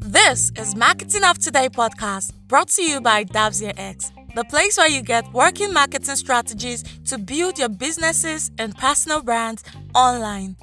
[0.00, 4.88] This is Marketing of Today podcast brought to you by Davzia X, the place where
[4.88, 10.54] you get working marketing strategies to build your businesses and personal brands online.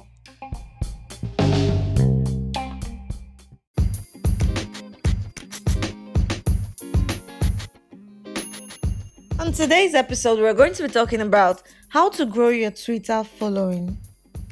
[9.38, 13.98] On today's episode, we're going to be talking about how to grow your Twitter following.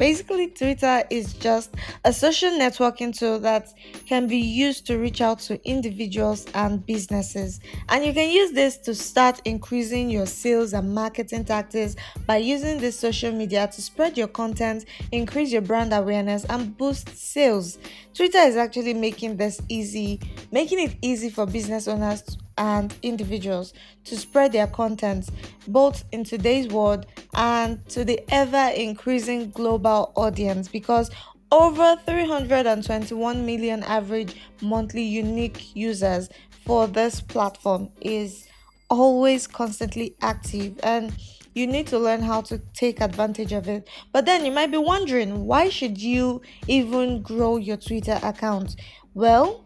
[0.02, 3.72] Basically, Twitter is just a social networking tool that
[4.04, 7.60] can be used to reach out to individuals and businesses.
[7.88, 11.94] And you can use this to start increasing your sales and marketing tactics
[12.26, 17.16] by using this social media to spread your content, increase your brand awareness, and boost
[17.16, 17.78] sales.
[18.12, 20.18] Twitter is actually making this easy,
[20.50, 22.24] making it easy for business owners
[22.58, 23.72] and individuals
[24.04, 25.28] to spread their content
[25.68, 31.10] both in today's world and to the ever increasing global audience because
[31.50, 36.28] over 321 million average monthly unique users
[36.64, 38.46] for this platform is
[38.88, 41.12] always constantly active and
[41.54, 43.86] you need to learn how to take advantage of it.
[44.12, 48.76] But then you might be wondering why should you even grow your twitter account?
[49.14, 49.64] Well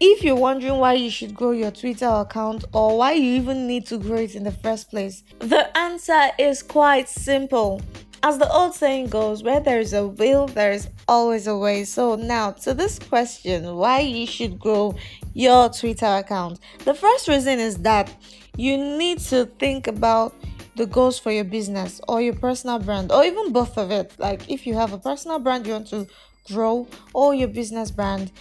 [0.00, 3.86] if you're wondering why you should grow your Twitter account or why you even need
[3.86, 7.82] to grow it in the first place, the answer is quite simple.
[8.22, 11.84] As the old saying goes, where there is a will, there is always a way.
[11.84, 14.96] So, now to this question why you should grow
[15.34, 16.58] your Twitter account.
[16.84, 18.12] The first reason is that
[18.56, 20.34] you need to think about
[20.74, 24.12] the goals for your business or your personal brand, or even both of it.
[24.18, 26.06] Like, if you have a personal brand you want to
[26.48, 28.32] grow, or your business brand,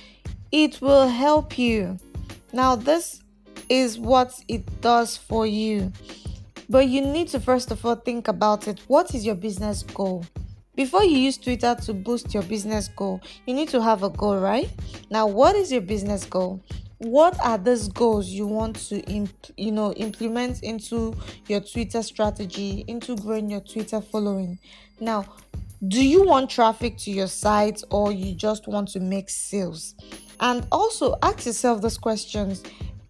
[0.52, 1.98] it will help you.
[2.54, 3.22] Now, this
[3.70, 5.92] is what it does for you.
[6.70, 8.82] But you need to first of all think about it.
[8.88, 10.26] What is your business goal?
[10.76, 14.38] Before you use Twitter to boost your business goal, you need to have a goal,
[14.38, 14.70] right?
[15.10, 16.62] Now, what is your business goal?
[17.00, 21.16] What are those goals you want to imp- you know implement into
[21.48, 24.60] your Twitter strategy, into growing your Twitter following?
[25.00, 25.26] Now,
[25.86, 29.96] do you want traffic to your site or you just want to make sales?
[30.40, 32.64] And also ask yourself those questions.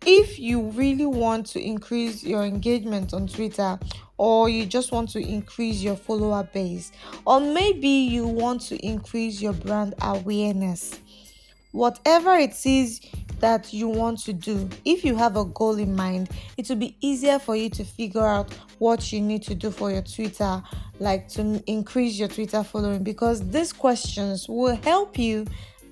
[0.06, 3.80] If you really want to increase your engagement on Twitter,
[4.18, 6.92] or you just want to increase your follower base,
[7.26, 11.00] or maybe you want to increase your brand awareness,
[11.72, 13.02] whatever it is
[13.40, 16.96] that you want to do, if you have a goal in mind, it will be
[17.02, 20.62] easier for you to figure out what you need to do for your Twitter,
[21.00, 25.46] like to increase your Twitter following, because these questions will help you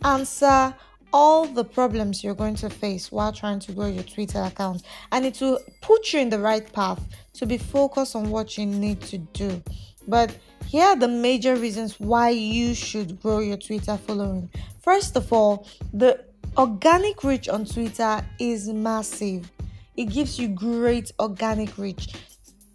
[0.04, 0.76] answer
[1.14, 5.26] all the problems you're going to face while trying to grow your Twitter account, and
[5.26, 7.02] it will put you in the right path
[7.34, 9.62] to be focused on what you need to do.
[10.08, 10.36] But
[10.68, 14.50] here are the major reasons why you should grow your Twitter following.
[14.82, 16.24] First of all, the
[16.58, 19.52] organic reach on Twitter is massive.
[19.98, 22.14] It gives you great organic reach.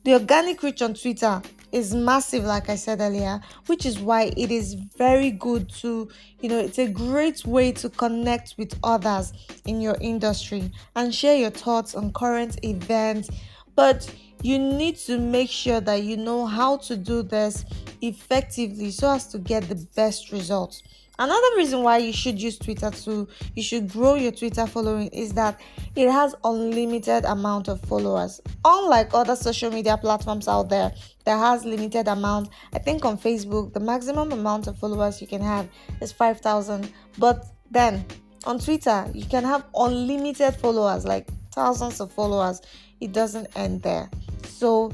[0.04, 1.42] The organic reach on Twitter
[1.72, 6.08] is massive like i said earlier which is why it is very good to
[6.40, 9.32] you know it's a great way to connect with others
[9.66, 13.30] in your industry and share your thoughts on current events
[13.76, 14.12] but
[14.42, 17.64] you need to make sure that you know how to do this
[18.00, 20.82] effectively so as to get the best results
[21.20, 25.34] Another reason why you should use Twitter to you should grow your Twitter following is
[25.34, 25.60] that
[25.94, 28.40] it has unlimited amount of followers.
[28.64, 30.90] Unlike other social media platforms out there
[31.26, 35.42] that has limited amount, I think on Facebook the maximum amount of followers you can
[35.42, 35.68] have
[36.00, 38.02] is 5000, but then
[38.44, 42.62] on Twitter you can have unlimited followers like thousands of followers.
[43.02, 44.08] It doesn't end there.
[44.44, 44.90] So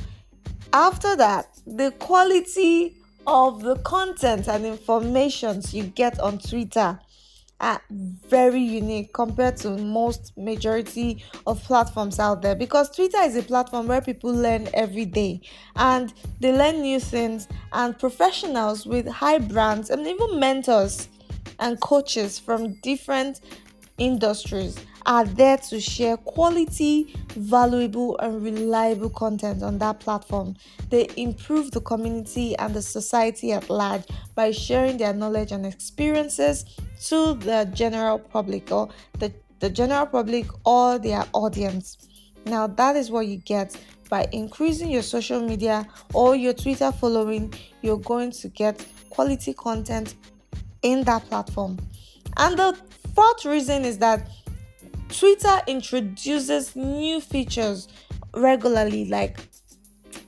[0.73, 6.99] after that, the quality of the content and informations you get on Twitter
[7.61, 12.55] are very unique compared to most majority of platforms out there.
[12.55, 15.41] Because Twitter is a platform where people learn every day.
[15.75, 17.49] And they learn new things.
[17.73, 21.09] And professionals with high brands and even mentors
[21.59, 23.41] and coaches from different
[23.97, 30.57] industries are there to share quality, valuable, and reliable content on that platform.
[30.91, 34.03] They improve the community and the society at large
[34.35, 36.65] by sharing their knowledge and experiences
[37.07, 38.89] to the general public or
[39.19, 41.97] the, the general public or their audience.
[42.45, 43.77] Now, that is what you get
[44.09, 50.15] by increasing your social media or your Twitter following, you're going to get quality content
[50.83, 51.79] in that platform.
[52.37, 52.77] And the
[53.15, 54.29] fourth reason is that
[55.09, 57.89] Twitter introduces new features
[58.35, 59.39] regularly, like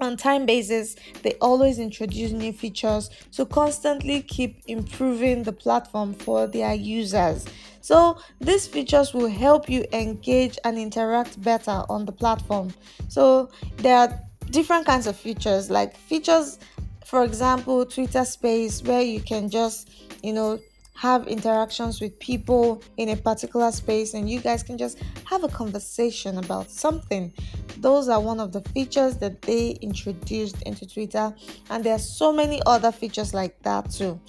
[0.00, 6.46] on time basis they always introduce new features to constantly keep improving the platform for
[6.46, 7.46] their users.
[7.80, 12.72] So these features will help you engage and interact better on the platform.
[13.08, 14.20] So there are
[14.50, 16.58] different kinds of features like features
[17.04, 19.90] for example twitter space where you can just
[20.22, 20.58] you know
[20.98, 25.48] have interactions with people in a particular space and you guys can just have a
[25.48, 27.32] conversation about something.
[27.76, 31.32] Those are one of the features that they introduced into Twitter,
[31.70, 34.20] and there are so many other features like that too.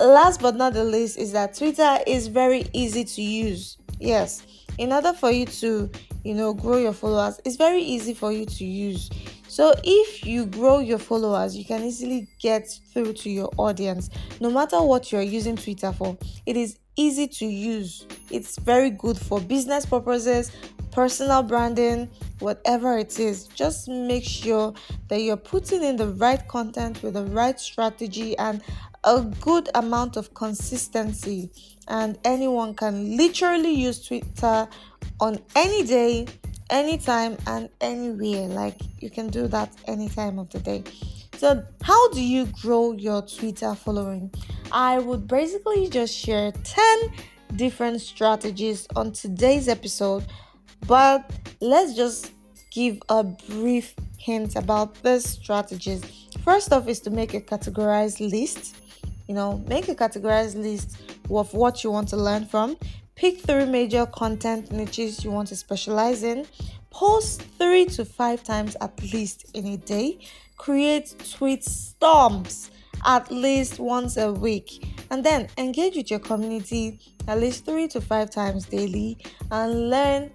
[0.00, 3.78] Last but not the least, is that Twitter is very easy to use.
[4.00, 4.42] Yes,
[4.80, 5.90] in order for you to,
[6.24, 9.10] you know, grow your followers, it's very easy for you to use.
[9.46, 14.08] So, if you grow your followers, you can easily get through to your audience
[14.40, 16.16] no matter what you're using Twitter for.
[16.46, 20.50] It is easy to use, it's very good for business purposes,
[20.92, 23.48] personal branding, whatever it is.
[23.48, 24.72] Just make sure
[25.08, 28.62] that you're putting in the right content with the right strategy and
[29.04, 31.50] a good amount of consistency.
[31.90, 34.66] And anyone can literally use Twitter
[35.20, 36.26] on any day
[36.70, 38.48] anytime and anywhere.
[38.48, 40.84] Like you can do that any time of the day.
[41.36, 44.30] So, how do you grow your Twitter following?
[44.72, 47.12] I would basically just share 10
[47.56, 50.24] different strategies on today's episode,
[50.86, 52.32] but let's just
[52.70, 56.02] give a brief hint about these strategies.
[56.44, 58.76] First off, is to make a categorized list.
[59.30, 60.96] You know, make a categorized list
[61.30, 62.76] of what you want to learn from.
[63.14, 66.46] Pick three major content niches you want to specialize in.
[66.90, 70.18] Post three to five times at least in a day.
[70.56, 72.72] Create tweet storms
[73.06, 74.84] at least once a week.
[75.12, 76.98] And then engage with your community
[77.28, 79.16] at least three to five times daily
[79.52, 80.32] and learn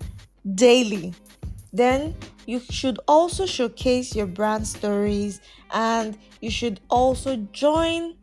[0.54, 1.14] daily.
[1.74, 2.16] Then
[2.46, 5.42] you should also showcase your brand stories
[5.74, 8.16] and you should also join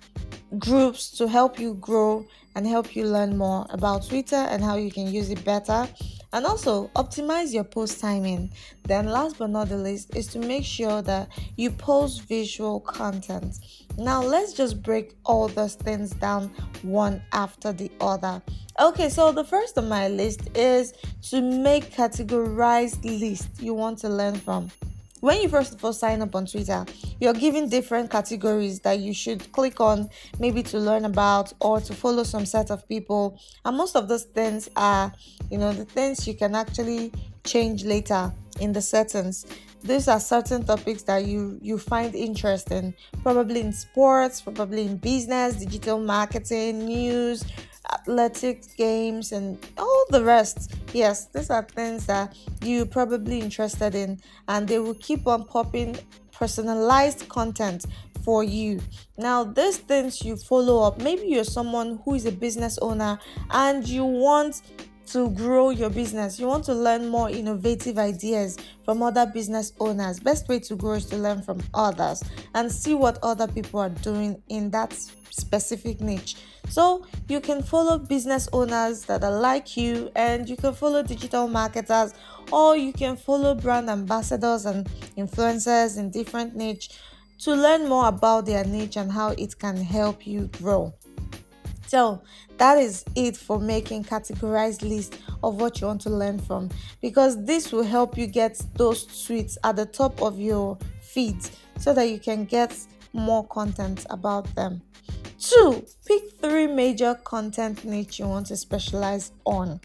[0.59, 4.91] groups to help you grow and help you learn more about Twitter and how you
[4.91, 5.89] can use it better.
[6.33, 8.51] And also optimize your post timing.
[8.85, 13.59] Then, last but not the least, is to make sure that you post visual content.
[13.99, 16.49] Now, let's just break all those things down
[16.83, 18.41] one after the other.
[18.81, 20.95] Okay, so the first on my list is
[21.31, 24.71] to make categorized list you want to learn from
[25.23, 26.85] when you first all sign up on Twitter,
[27.21, 30.11] you're given different categories that you should click on,
[30.41, 33.39] maybe to learn about or to follow some set of people.
[33.65, 35.13] And most of those things are,
[35.49, 37.13] you know, the things you can actually
[37.45, 39.47] change later in the settings.
[39.85, 42.93] These are certain topics that you you find interesting,
[43.23, 47.45] probably in sports, probably in business, digital marketing, news,
[47.93, 50.73] athletics, games, and all the rest.
[50.93, 55.97] Yes, these are things that you're probably interested in, and they will keep on popping
[56.33, 57.87] personalized content
[58.25, 58.81] for you.
[59.17, 63.19] Now, these things you follow up, maybe you're someone who is a business owner
[63.51, 64.63] and you want
[65.13, 66.41] to grow your business.
[66.41, 70.19] You want to learn more innovative ideas from other business owners.
[70.19, 72.23] Best way to grow is to learn from others
[72.55, 74.93] and see what other people are doing in that
[75.29, 76.37] specific niche.
[76.71, 81.47] So you can follow business owners that are like you, and you can follow digital
[81.47, 82.15] marketers,
[82.51, 84.87] or you can follow brand ambassadors and
[85.19, 86.89] influencers in different niche
[87.41, 90.95] to learn more about their niche and how it can help you grow.
[91.93, 92.23] So
[92.57, 96.71] that is it for making categorized list of what you want to learn from
[97.03, 101.37] because this will help you get those tweets at the top of your feed
[101.77, 102.75] so that you can get
[103.13, 104.81] more content about them.
[105.43, 109.81] Two, pick three major content niche you want to specialize on.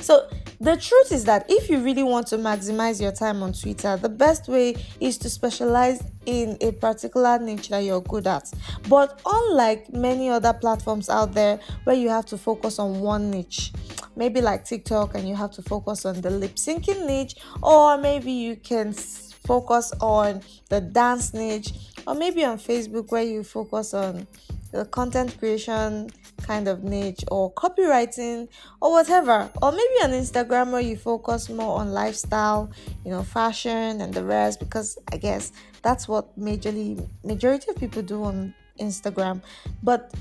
[0.00, 0.26] So,
[0.58, 4.08] the truth is that if you really want to maximize your time on Twitter, the
[4.08, 8.50] best way is to specialize in a particular niche that you're good at.
[8.88, 13.70] But unlike many other platforms out there where you have to focus on one niche,
[14.16, 18.32] maybe like TikTok and you have to focus on the lip syncing niche, or maybe
[18.32, 20.40] you can focus on
[20.70, 21.74] the dance niche,
[22.06, 24.26] or maybe on Facebook where you focus on
[24.72, 26.10] the content creation
[26.42, 28.48] kind of niche or copywriting
[28.80, 29.50] or whatever.
[29.60, 32.70] Or maybe on instagram where you focus more on lifestyle
[33.04, 35.52] you know fashion and the rest because i guess
[35.82, 39.42] that's what majorly majority of people do on instagram.
[39.82, 40.12] But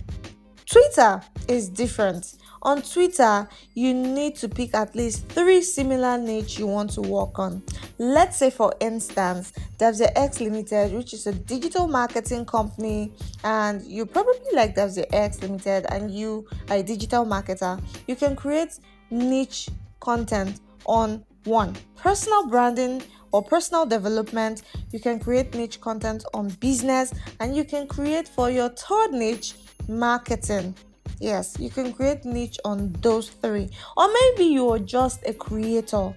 [0.65, 6.67] twitter is different on Twitter, you need to pick at least three similar niche you
[6.67, 7.63] want to work on.
[7.97, 13.11] Let's say, for instance, Devs X Limited, which is a digital marketing company,
[13.43, 18.35] and you probably like Devs X Limited and you are a digital marketer, you can
[18.35, 23.01] create niche content on one personal branding
[23.31, 28.51] or personal development, you can create niche content on business, and you can create for
[28.51, 29.55] your third niche
[29.87, 30.75] marketing.
[31.21, 33.69] Yes, you can create niche on those three.
[33.95, 36.15] Or maybe you're just a creator.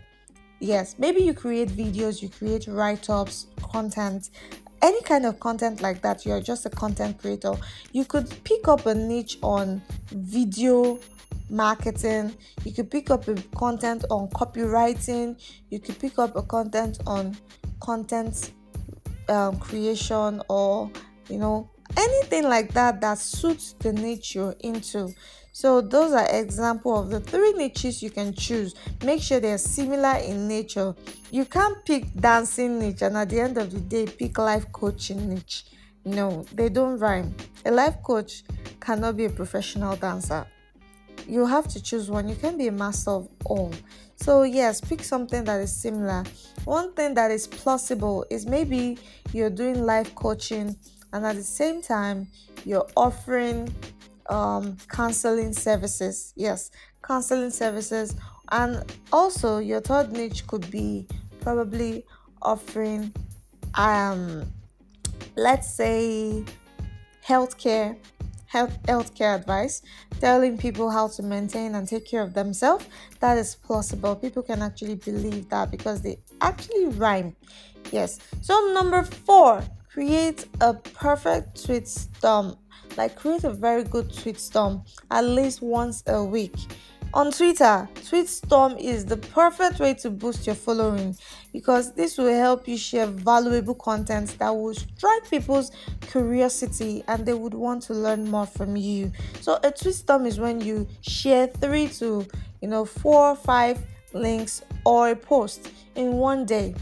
[0.61, 4.31] Yes, maybe you create videos, you create write ups, content,
[4.81, 6.25] any kind of content like that.
[6.25, 7.53] You're just a content creator.
[7.93, 10.99] You could pick up a niche on video
[11.51, 12.35] marketing
[12.65, 15.39] you could pick up a content on copywriting
[15.71, 17.37] you could pick up a content on
[17.81, 18.53] content
[19.29, 20.91] um, creation or
[21.29, 25.15] you know anything like that that suits the niche you're into.
[25.57, 28.75] So those are example of the three niches you can choose.
[29.05, 30.97] Make sure they're similar in nature.
[31.31, 35.29] You can't pick dancing niche and at the end of the day pick life coaching
[35.29, 35.67] niche.
[36.05, 37.33] No they don't rhyme.
[37.65, 38.43] A life coach
[38.81, 40.45] cannot be a professional dancer.
[41.29, 42.29] You have to choose one.
[42.29, 43.73] You can't be a master of all.
[44.17, 46.25] So yes pick something that is similar.
[46.65, 48.99] One thing that is plausible is maybe
[49.33, 50.77] you're doing life coaching
[51.15, 52.29] and at the same time
[52.67, 53.75] you're offering
[54.29, 56.71] um, counseling services yes
[57.03, 58.15] counseling services
[58.53, 61.07] and also your third niche could be
[61.41, 62.05] probably
[62.43, 63.11] offering
[63.77, 64.45] um
[65.37, 66.45] let's say
[67.27, 67.97] healthcare
[68.55, 69.83] health healthcare advice,
[70.21, 72.87] telling people how to maintain and take care of themselves.
[73.19, 74.15] That is plausible.
[74.15, 77.35] People can actually believe that because they actually rhyme.
[77.91, 78.21] Yes.
[78.43, 79.63] So number four,
[79.95, 82.57] create a perfect tweet storm.
[82.97, 84.83] Like create a very good tweet storm
[85.13, 86.57] at least once a week.
[87.13, 91.17] On Twitter, tweet storm is the perfect way to boost your following
[91.53, 95.71] because this will help you share valuable content that will strike people's
[96.01, 99.13] curiosity and they would want to learn more from you.
[99.43, 102.27] So a tweet storm is when you share 3 to,
[102.61, 103.79] you know, 4 or 5
[104.13, 106.75] links or a post in one day.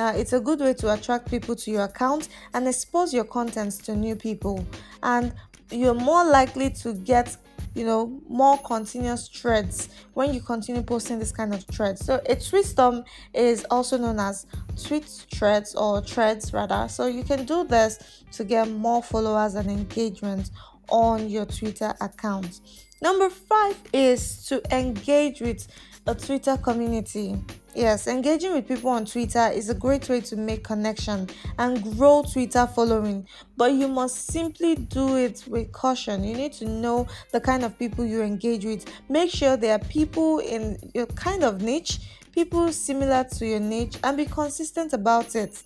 [0.00, 3.76] Now, it's a good way to attract people to your account and expose your contents
[3.84, 4.64] to new people.
[5.02, 5.34] And
[5.70, 7.36] you're more likely to get
[7.74, 12.34] you know more continuous threads when you continue posting this kind of threads so a
[12.34, 14.46] tweet storm is also known as
[14.82, 16.88] tweet threads or threads rather.
[16.88, 20.50] So you can do this to get more followers and engagement
[20.88, 22.60] on your twitter account.
[23.02, 25.66] Number five is to engage with
[26.06, 27.36] a twitter community
[27.74, 32.24] Yes, engaging with people on Twitter is a great way to make connection and grow
[32.24, 36.24] Twitter following, but you must simply do it with caution.
[36.24, 38.92] You need to know the kind of people you engage with.
[39.08, 42.00] Make sure there are people in your kind of niche,
[42.32, 45.62] people similar to your niche, and be consistent about it.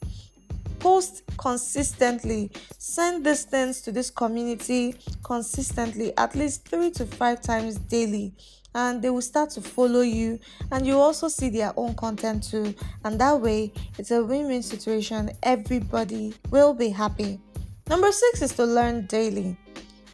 [0.81, 7.77] Post consistently, send these things to this community consistently, at least three to five times
[7.77, 8.35] daily
[8.75, 10.39] and they will start to follow you
[10.73, 12.75] and you also see their own content too.
[13.05, 15.31] And that way it's a win-win situation.
[15.43, 17.41] Everybody will be happy.
[17.89, 19.57] Number six is to learn daily.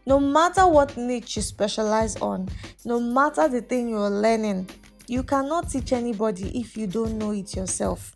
[0.07, 2.49] No matter what niche you specialize on
[2.85, 4.69] no matter the thing you're learning
[5.07, 8.14] you cannot teach anybody if you don't know it yourself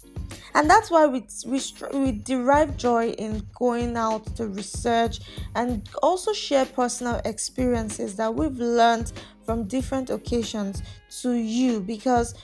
[0.55, 1.61] and that's why we, we,
[1.93, 5.21] we derive joy in going out to research
[5.55, 9.13] and also share personal experiences that we've learned
[9.45, 10.83] from different occasions
[11.23, 12.35] to you because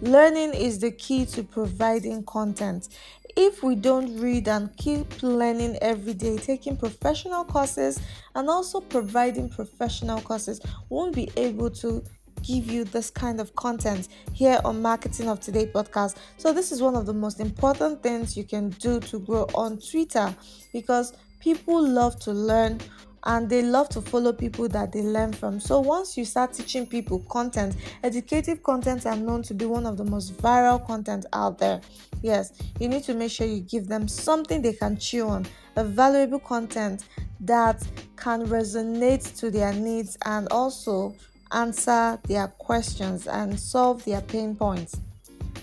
[0.00, 2.88] learning is the key to providing content.
[3.36, 8.00] If we don't read and keep learning every day, taking professional courses
[8.36, 12.04] and also providing professional courses, won't be able to
[12.44, 16.16] give you this kind of content here on Marketing of Today podcast.
[16.36, 19.78] So, this is one of the most important things you can do to grow on
[19.78, 20.34] Twitter
[20.72, 22.80] because people love to learn
[23.26, 25.58] and they love to follow people that they learn from.
[25.58, 29.96] So once you start teaching people content, educative content are known to be one of
[29.96, 31.80] the most viral content out there.
[32.22, 35.46] Yes, you need to make sure you give them something they can chew on,
[35.76, 37.04] a valuable content
[37.40, 37.82] that
[38.16, 41.14] can resonate to their needs and also
[41.54, 44.96] answer their questions and solve their pain points.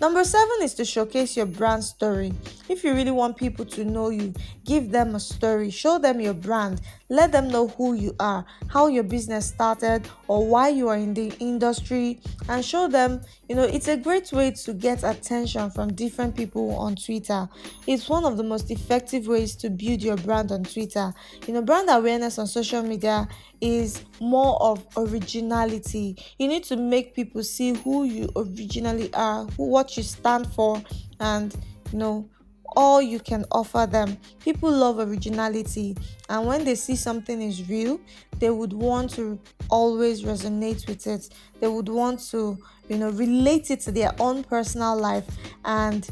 [0.02, 2.34] Number seven is to showcase your brand story.
[2.68, 4.34] If you really want people to know you,
[4.66, 8.88] give them a story, show them your brand, let them know who you are, how
[8.88, 12.20] your business started, or why you are in the industry,
[12.50, 16.72] and show them, you know, it's a great way to get attention from different people
[16.78, 17.48] on Twitter.
[17.86, 21.14] It's one of the most effective ways to build your brand on Twitter.
[21.46, 23.28] You know, brand awareness on social media
[23.62, 26.18] is more of originality.
[26.38, 30.82] You need to make people see who you originally are, who what you stand for,
[31.20, 31.56] and
[31.92, 32.30] you know
[32.76, 34.18] all you can offer them.
[34.40, 35.96] People love originality,
[36.30, 38.00] and when they see something is real,
[38.40, 39.40] they would want to
[39.70, 41.30] always resonate with it.
[41.60, 42.58] They would want to,
[42.90, 45.26] you know, relate it to their own personal life
[45.66, 46.08] and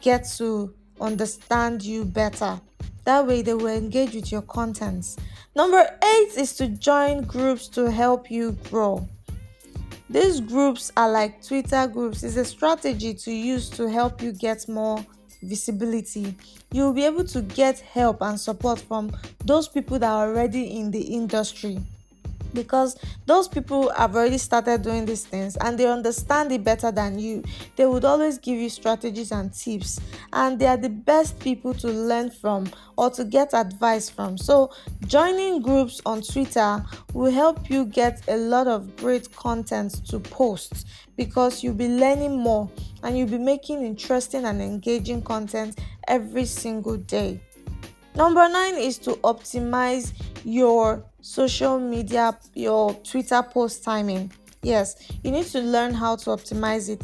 [0.00, 2.60] get to understand you better.
[3.10, 5.16] That way, they will engage with your contents.
[5.56, 9.08] Number eight is to join groups to help you grow.
[10.08, 14.68] These groups are like Twitter groups, it's a strategy to use to help you get
[14.68, 15.04] more
[15.42, 16.36] visibility.
[16.70, 19.10] You'll be able to get help and support from
[19.44, 21.80] those people that are already in the industry
[22.54, 27.18] because those people have already started doing these things and they understand it better than
[27.18, 27.42] you.
[27.76, 30.00] They would always give you strategies and tips,
[30.32, 34.36] and they are the best people to learn from or to get advice from.
[34.36, 34.70] So,
[35.06, 40.86] joining groups on Twitter will help you get a lot of great content to post
[41.16, 42.70] because you'll be learning more
[43.02, 45.78] and you'll be making interesting and engaging content
[46.08, 47.40] every single day.
[48.14, 50.12] Number nine is to optimize
[50.44, 54.32] your social media, your Twitter post timing.
[54.62, 57.02] Yes, you need to learn how to optimize it.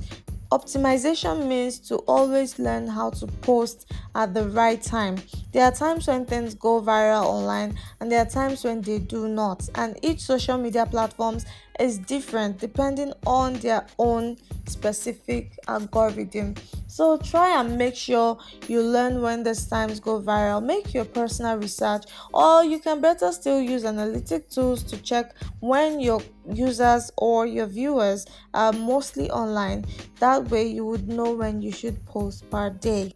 [0.53, 5.17] Optimization means to always learn how to post at the right time.
[5.53, 9.27] There are times when things go viral online and there are times when they do
[9.27, 9.69] not.
[9.75, 11.47] And each social media platforms
[11.81, 16.55] is different depending on their own specific algorithm.
[16.87, 20.63] So try and make sure you learn when these times go viral.
[20.63, 26.01] Make your personal research, or you can better still use analytic tools to check when
[26.01, 29.85] your users or your viewers are mostly online.
[30.21, 33.15] That way, you would know when you should post per day.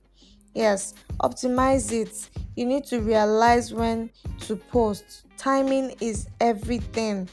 [0.54, 2.28] Yes, optimize it.
[2.56, 5.24] You need to realize when to post.
[5.38, 7.28] Timing is everything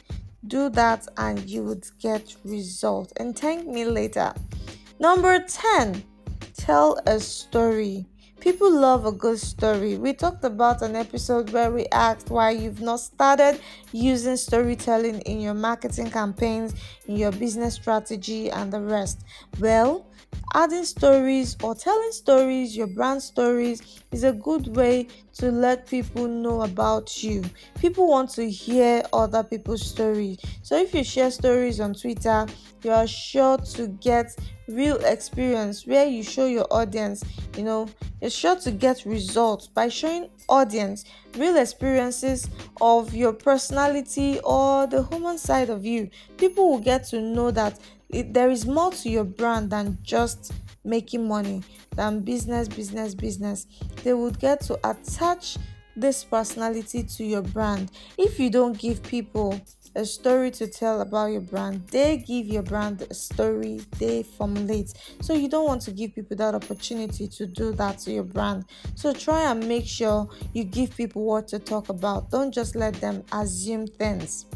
[0.48, 3.12] do that and you would get results.
[3.18, 4.32] And thank me later.
[4.98, 6.02] Number 10
[6.56, 8.06] tell a story.
[8.40, 9.96] People love a good story.
[9.96, 13.60] We talked about an episode where we asked why you've not started
[13.92, 16.74] using storytelling in your marketing campaigns
[17.06, 19.24] in your business strategy and the rest.
[19.60, 20.07] Well
[20.54, 26.26] adding stories or telling stories, your brand stories, is a good way to let people
[26.26, 27.44] know about you.
[27.78, 30.38] People want to hear other people's stories.
[30.62, 32.46] So if you share stories on Twitter,
[32.82, 34.36] you are sure to get
[34.68, 37.24] real experience where you show your audience,
[37.56, 37.88] you know,
[38.20, 41.04] you're sure to get results by showing audience
[41.36, 42.48] real experiences
[42.80, 46.10] of your personality or the human side of you.
[46.36, 47.78] People will get to know that
[48.10, 50.52] it, there is more to your brand than just
[50.84, 51.62] making money
[51.96, 53.66] than business business business.
[54.02, 55.58] They would get to attach
[55.96, 57.90] this personality to your brand.
[58.16, 59.60] If you don't give people
[59.94, 64.92] a story to tell about your brand they give your brand a story they formulate.
[65.20, 68.64] So you don't want to give people that opportunity to do that to your brand.
[68.94, 72.30] So try and make sure you give people what to talk about.
[72.30, 74.46] Don't just let them assume things.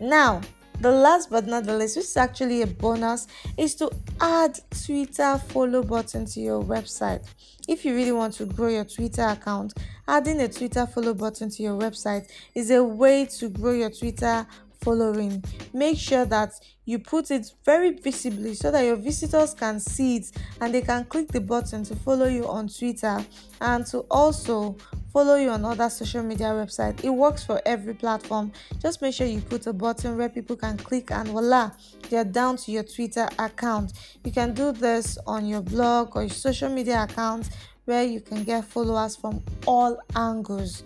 [0.00, 0.42] Now
[0.84, 5.38] the last but not the least, which is actually a bonus, is to add Twitter
[5.38, 7.26] follow button to your website.
[7.66, 9.72] If you really want to grow your Twitter account,
[10.06, 14.46] adding a Twitter follow button to your website is a way to grow your Twitter
[14.82, 15.42] following.
[15.72, 16.52] Make sure that
[16.84, 21.06] you put it very visibly so that your visitors can see it and they can
[21.06, 23.24] click the button to follow you on Twitter
[23.62, 24.76] and to also
[25.14, 27.04] follow you on other social media websites.
[27.04, 28.50] It works for every platform.
[28.82, 31.70] Just make sure you put a button where people can click and voila,
[32.10, 33.92] they're down to your Twitter account.
[34.24, 37.48] You can do this on your blog or your social media account
[37.84, 40.82] where you can get followers from all angles.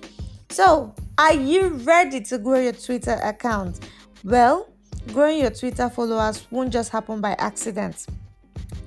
[0.51, 3.81] So, are you ready to grow your Twitter account?
[4.25, 4.69] Well,
[5.15, 8.07] growing your Twitter followers won't just happen by accident.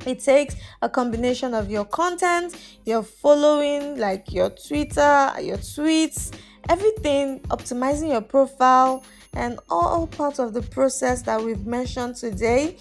[0.05, 6.33] It takes a combination of your content, your following, like your Twitter, your tweets,
[6.69, 12.77] everything, optimizing your profile, and all parts of the process that we've mentioned today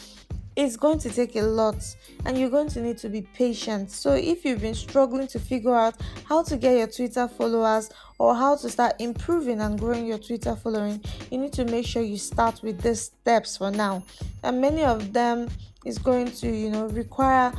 [0.57, 1.77] it's going to take a lot
[2.25, 3.91] and you're going to need to be patient.
[3.91, 8.35] So, if you've been struggling to figure out how to get your Twitter followers or
[8.35, 12.19] how to start improving and growing your Twitter following, you need to make sure you
[12.19, 14.05] start with these steps for now.
[14.43, 15.49] And many of them
[15.85, 17.53] is going to, you know, require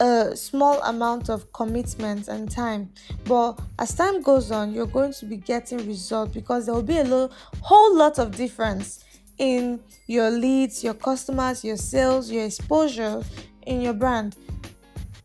[0.00, 2.90] a small amount of commitment and time.
[3.24, 6.98] But as time goes on, you're going to be getting results because there will be
[6.98, 9.04] a lo- whole lot of difference
[9.38, 13.22] in your leads, your customers, your sales, your exposure
[13.66, 14.36] in your brand.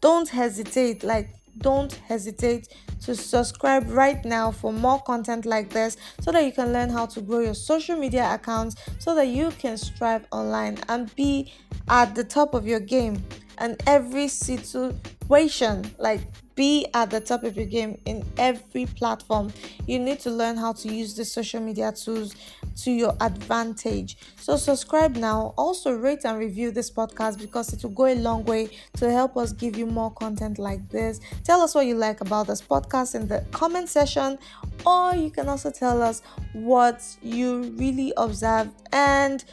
[0.01, 2.69] Don't hesitate, like, don't hesitate
[3.01, 7.05] to subscribe right now for more content like this so that you can learn how
[7.05, 11.51] to grow your social media accounts so that you can strive online and be
[11.87, 13.23] at the top of your game
[13.57, 15.83] and every situation.
[15.97, 16.21] Like
[16.55, 19.51] be at the top of your game in every platform.
[19.87, 22.35] You need to learn how to use the social media tools
[22.77, 24.17] to your advantage.
[24.37, 25.53] So, subscribe now.
[25.57, 29.37] Also, rate and review this podcast because it will go a long way to help
[29.37, 31.19] us give you more content like this.
[31.43, 34.37] Tell us what you like about this podcast in the comment section,
[34.85, 36.21] or you can also tell us
[36.53, 39.43] what you really observed and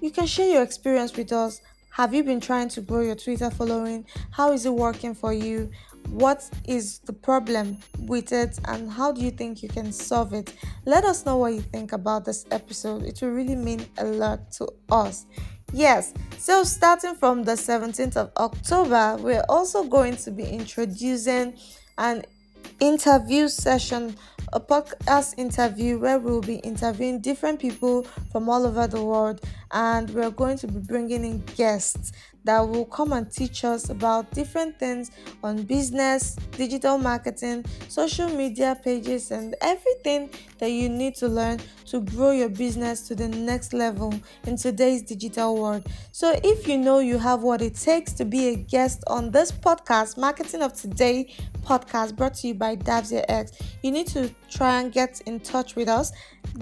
[0.00, 1.60] you can share your experience with us.
[1.90, 4.06] Have you been trying to grow your Twitter following?
[4.30, 5.70] How is it working for you?
[6.08, 10.54] What is the problem with it and how do you think you can solve it?
[10.84, 13.02] Let us know what you think about this episode.
[13.02, 15.26] It will really mean a lot to us.
[15.72, 21.56] Yes, so starting from the 17th of October, we're also going to be introducing
[21.96, 22.24] an
[22.78, 24.14] interview session
[24.52, 30.10] a podcast interview where we'll be interviewing different people from all over the world and
[30.10, 32.12] we're going to be bringing in guests
[32.44, 35.10] that will come and teach us about different things
[35.42, 42.00] on business, digital marketing, social media pages, and everything that you need to learn to
[42.00, 44.14] grow your business to the next level
[44.46, 45.86] in today's digital world.
[46.10, 49.52] So, if you know you have what it takes to be a guest on this
[49.52, 53.52] podcast, Marketing of Today podcast brought to you by Davzia X,
[53.82, 56.12] you need to try and get in touch with us.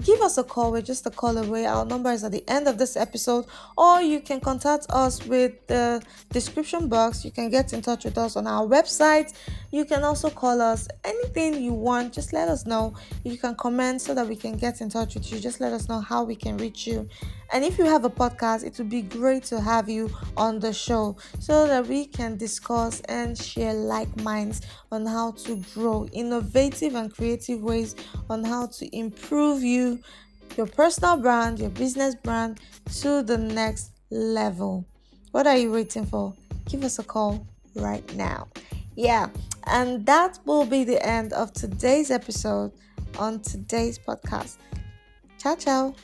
[0.03, 1.65] Give us a call, we're just a call away.
[1.65, 3.45] Our number is at the end of this episode,
[3.77, 7.23] or you can contact us with the description box.
[7.23, 9.33] You can get in touch with us on our website.
[9.71, 12.93] You can also call us anything you want, just let us know.
[13.23, 15.39] You can comment so that we can get in touch with you.
[15.39, 17.07] Just let us know how we can reach you.
[17.53, 20.73] And if you have a podcast, it would be great to have you on the
[20.73, 26.95] show so that we can discuss and share like minds on how to grow innovative
[26.95, 27.95] and creative ways
[28.29, 29.99] on how to improve you,
[30.57, 32.59] your personal brand, your business brand
[33.01, 34.85] to the next level.
[35.31, 36.33] What are you waiting for?
[36.65, 38.47] Give us a call right now.
[38.95, 39.29] Yeah,
[39.65, 42.71] and that will be the end of today's episode
[43.17, 44.57] on today's podcast.
[45.37, 45.95] Ciao, ciao.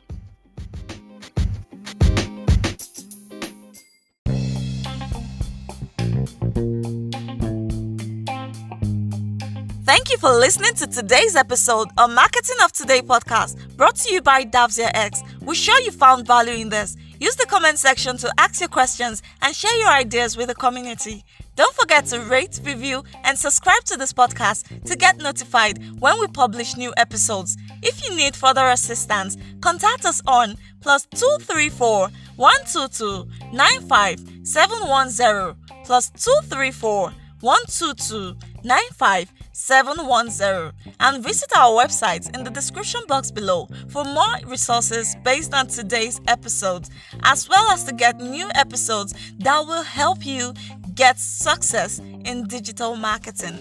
[9.88, 14.21] Thank you for listening to today's episode of Marketing of Today podcast brought to you
[14.21, 15.23] by Davzia X.
[15.41, 16.97] We're sure you found value in this.
[17.21, 21.23] Use the comment section to ask your questions and share your ideas with the community.
[21.56, 26.28] Don't forget to rate, review, and subscribe to this podcast to get notified when we
[26.28, 27.56] publish new episodes.
[27.82, 37.13] If you need further assistance, contact us on plus 234 122 95 710 plus 234
[37.39, 45.15] 122 95 710 and visit our website in the description box below for more resources
[45.24, 46.88] based on today's episode,
[47.24, 50.54] as well as to get new episodes that will help you
[50.93, 53.58] get success in digital marketing.